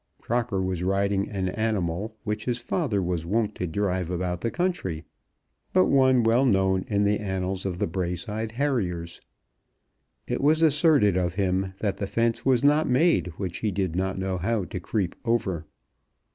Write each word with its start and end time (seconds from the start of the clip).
Crocker 0.19 0.63
was 0.63 0.81
riding 0.81 1.29
an 1.29 1.49
animal 1.49 2.15
which 2.23 2.45
his 2.45 2.57
father 2.57 3.03
was 3.03 3.23
wont 3.23 3.53
to 3.53 3.67
drive 3.67 4.09
about 4.09 4.41
the 4.41 4.49
country, 4.49 5.03
but 5.73 5.85
one 5.85 6.23
well 6.23 6.43
known 6.43 6.83
in 6.87 7.03
the 7.03 7.19
annals 7.19 7.67
of 7.67 7.77
the 7.77 7.85
Braeside 7.85 8.53
Harriers. 8.53 9.21
It 10.25 10.41
was 10.41 10.63
asserted 10.63 11.15
of 11.17 11.35
him 11.35 11.75
that 11.81 11.97
the 11.97 12.07
fence 12.07 12.43
was 12.43 12.63
not 12.63 12.89
made 12.89 13.27
which 13.37 13.59
he 13.59 13.69
did 13.69 13.95
not 13.95 14.17
know 14.17 14.39
how 14.39 14.65
to 14.65 14.79
creep 14.79 15.15
over. 15.23 15.67